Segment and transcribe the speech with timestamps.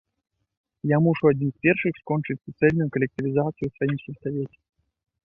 [0.91, 4.59] Я мушу адзін з першых скончыць суцэльную калектывізацыю ў сваім сельсавеце!